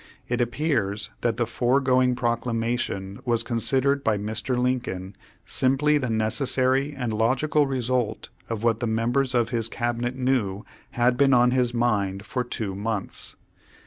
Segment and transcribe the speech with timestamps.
[0.27, 4.57] It appears that the foregoing proclamation was considered by Mr.
[4.57, 10.65] Lincoln simply the necessary and logical result of what the m.embers of his cabinet knew
[10.93, 13.35] had been on his mind for two months.